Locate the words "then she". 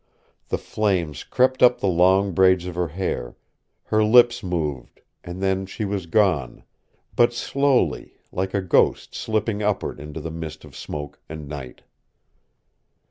5.43-5.85